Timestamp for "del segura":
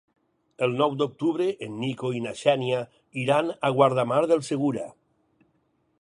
4.33-4.89